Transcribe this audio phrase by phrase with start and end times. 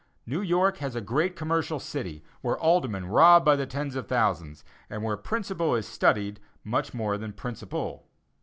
[0.25, 4.63] New York has a great commercial city, where Aldermen rob by the tens of thousands,
[4.89, 8.07] and where principal is studied much more than principle.